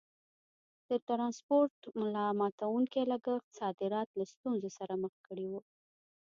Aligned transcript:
د 0.89 0.91
ټرانسپورټ 1.07 1.75
ملا 1.99 2.27
ماتوونکي 2.39 3.01
لګښت 3.11 3.47
صادرات 3.59 4.09
له 4.19 4.25
ستونزو 4.33 4.69
سره 4.77 4.93
مخ 5.03 5.13
کړي 5.27 5.45
وو. 5.51 5.61